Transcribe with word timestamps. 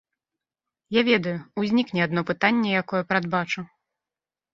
Я 0.95 1.01
ведаю, 1.09 1.33
узнікне 1.63 1.99
адно 2.05 2.23
пытанне, 2.31 2.69
якое 2.81 3.03
прадбачу. 3.13 3.65